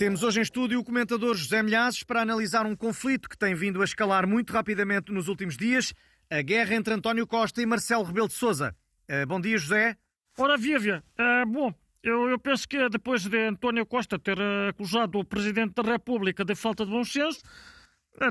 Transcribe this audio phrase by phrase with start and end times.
[0.00, 3.82] Temos hoje em estúdio o comentador José Milhazes para analisar um conflito que tem vindo
[3.82, 5.92] a escalar muito rapidamente nos últimos dias,
[6.30, 8.74] a guerra entre António Costa e Marcelo Rebelo de Sousa.
[9.06, 9.98] Uh, bom dia, José.
[10.38, 11.04] Ora, viva.
[11.18, 14.38] Uh, bom, eu, eu, penso que depois de António Costa ter
[14.70, 17.42] acusado o Presidente da República de falta de bom senso,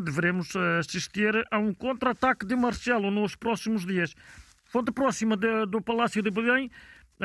[0.03, 4.15] deveremos assistir a um contra-ataque de Marcelo nos próximos dias.
[4.65, 6.71] Fonte próxima de, do Palácio de Belém,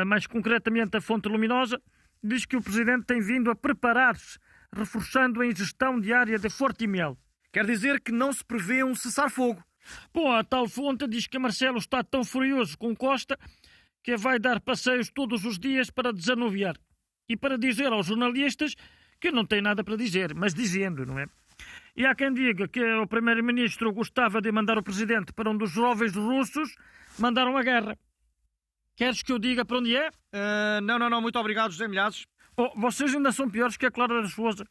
[0.06, 1.80] mais concretamente a Fonte Luminosa,
[2.24, 4.38] diz que o Presidente tem vindo a preparar-se,
[4.74, 7.18] reforçando a ingestão diária de Fortimel.
[7.52, 9.62] Quer dizer que não se prevê um cessar-fogo.
[10.12, 13.38] Bom, a tal fonte diz que Marcelo está tão furioso com Costa
[14.02, 16.76] que vai dar passeios todos os dias para desanuviar.
[17.28, 18.74] E para dizer aos jornalistas
[19.20, 21.26] que não tem nada para dizer, mas dizendo, não é?
[21.96, 25.70] E há quem diga que o primeiro-ministro gostava de mandar o presidente para um dos
[25.70, 26.74] jovens russos,
[27.18, 27.96] mandaram a guerra.
[28.96, 30.08] Queres que eu diga para onde é?
[30.08, 32.26] Uh, não, não, não, muito obrigado, José Milhazes.
[32.56, 34.64] Oh, vocês ainda são piores que a Clara da Souza.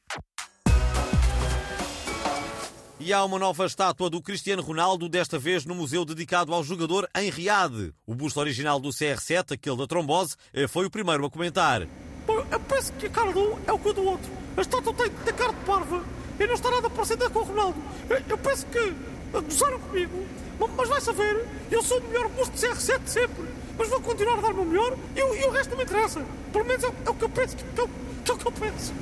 [3.02, 7.06] E há uma nova estátua do Cristiano Ronaldo, desta vez no museu dedicado ao jogador
[7.18, 7.94] em Riad.
[8.08, 11.82] O busto original do CR7, aquele da trombose, eh, foi o primeiro a comentar.
[11.82, 14.32] Eu penso que a cara de um é o que do outro.
[14.56, 16.02] A estátua tem, tem cara de parva
[16.40, 17.84] e não está nada parecida com o Ronaldo.
[18.30, 18.94] Eu penso que
[19.34, 20.26] gozaram comigo,
[20.60, 24.38] mas vai saber, eu sou o melhor busto de CR7 de sempre mas vou continuar
[24.38, 26.26] a dar o meu melhor e, e, o resto não me interessa.
[26.52, 27.76] Pelo menos é, é o que eu penso que, que,
[28.24, 28.94] que é o que eu penso.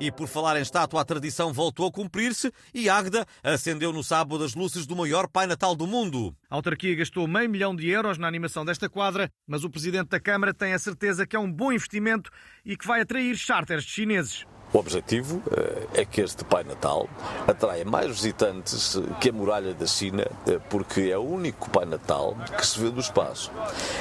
[0.00, 4.44] E por falar em estátua, a tradição voltou a cumprir-se e Águeda acendeu no sábado
[4.44, 6.32] as luzes do maior Pai Natal do mundo.
[6.48, 10.20] A autarquia gastou meio milhão de euros na animação desta quadra, mas o Presidente da
[10.20, 12.30] Câmara tem a certeza que é um bom investimento
[12.64, 14.46] e que vai atrair charters de chineses.
[14.72, 17.08] O objetivo eh, é que este Pai Natal
[17.46, 22.36] atraia mais visitantes que a muralha da China, eh, porque é o único Pai Natal
[22.56, 23.50] que se vê do espaço.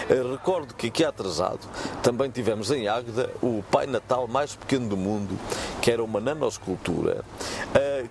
[0.10, 1.62] Eh, recordo que aqui atrasado
[2.04, 5.40] também tivemos em Águeda o Pai Natal mais pequeno do mundo,
[5.82, 7.24] que era uma nanoscultura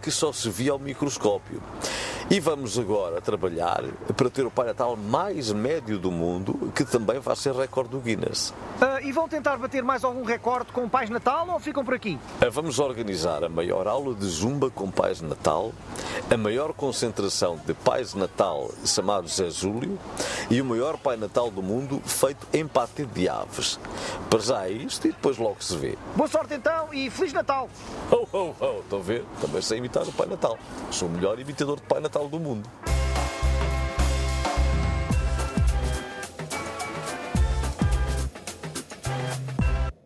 [0.00, 1.61] que só se via ao microscópio.
[2.31, 3.84] E vamos agora trabalhar
[4.17, 8.00] para ter o Pai Natal mais médio do mundo, que também vai ser recorde do
[8.00, 8.53] Guinness.
[9.03, 12.19] E vão tentar bater mais algum recorde com o Pais Natal ou ficam por aqui?
[12.41, 15.73] Uh, vamos organizar a maior aula de Zumba com Pais Natal,
[16.31, 19.99] a maior concentração de Pais Natal chamados Zé Júlio
[20.51, 23.79] e o maior Pai Natal do mundo feito em pátio de aves.
[24.31, 25.97] Para já é isto e depois logo se vê.
[26.15, 27.69] Boa sorte então e Feliz Natal!
[28.11, 29.25] Oh, oh, oh, estão a ver?
[29.41, 30.59] Também sei imitar o Pai Natal.
[30.91, 32.69] Sou o melhor imitador de Pai Natal do mundo.